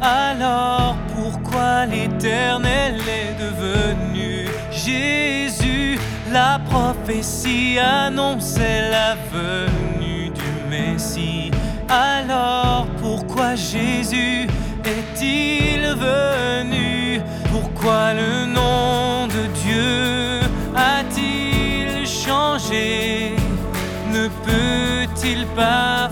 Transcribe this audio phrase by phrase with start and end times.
[0.00, 5.98] Alors pourquoi l'Éternel est devenu Jésus?
[6.32, 11.50] La prophétie annonçait la venue du Messie.
[11.88, 14.48] Alors pourquoi Jésus
[14.84, 17.20] est-il venu?
[17.50, 20.40] Pourquoi le nom de Dieu
[20.76, 23.36] a-t-il changé?
[24.12, 26.10] Ne peut-il pas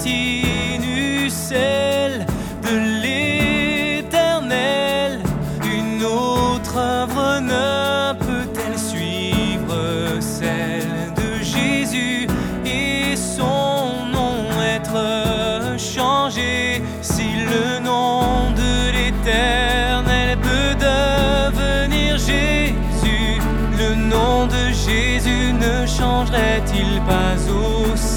[0.00, 2.24] continue, celle
[2.62, 5.20] de l'éternel.
[5.62, 12.26] Une autre œuvre ne peut-elle suivre celle de Jésus
[12.64, 23.38] et son nom être changé si le nom de l'éternel peut devenir Jésus?
[23.78, 28.09] Le nom de Jésus ne changerait-il pas aussi?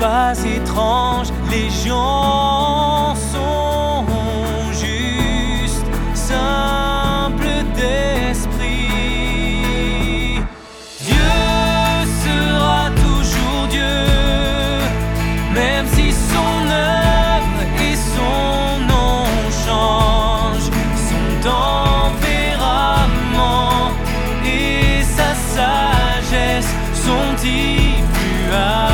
[0.00, 4.04] Pas étrange, les gens sont
[4.72, 5.84] justes,
[6.14, 8.88] simples d'esprit.
[11.06, 11.36] Dieu
[12.24, 14.08] sera toujours Dieu,
[15.54, 19.26] même si son œuvre et son nom
[19.66, 20.72] changent,
[21.08, 22.72] son tempérament
[24.46, 28.89] et sa sagesse sont immuables.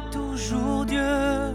[0.00, 1.54] toujours Dieu,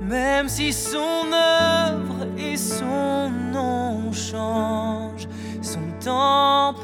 [0.00, 5.28] même si son œuvre et son nom changent,
[5.62, 6.82] son tempérament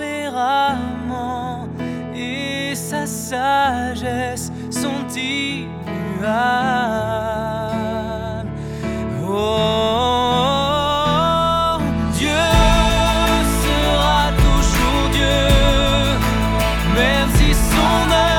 [2.14, 5.70] et sa sagesse sont immuables.
[9.32, 10.10] Oh.
[12.14, 12.28] Dieu
[13.62, 15.46] sera toujours Dieu,
[16.94, 18.29] même si son âme